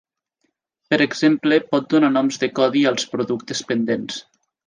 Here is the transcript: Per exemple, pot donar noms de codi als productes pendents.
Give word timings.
Per 0.93 0.97
exemple, 1.05 1.59
pot 1.75 1.85
donar 1.93 2.09
noms 2.15 2.41
de 2.45 2.49
codi 2.61 2.83
als 2.95 3.07
productes 3.13 3.65
pendents. 3.73 4.19